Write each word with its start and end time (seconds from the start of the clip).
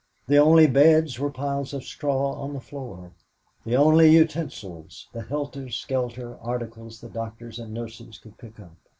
The 0.25 0.39
only 0.39 0.65
beds 0.65 1.19
were 1.19 1.29
piles 1.29 1.75
of 1.75 1.83
straw 1.83 2.31
on 2.33 2.53
the 2.55 2.59
floor. 2.59 3.11
The 3.63 3.75
only 3.75 4.09
utensils 4.11 5.07
the 5.13 5.21
helter 5.21 5.69
skelter 5.69 6.37
articles 6.39 7.01
the 7.01 7.07
doctors 7.07 7.59
and 7.59 7.71
nurses 7.71 8.17
could 8.17 8.35
pick 8.39 8.59
up. 8.59 8.73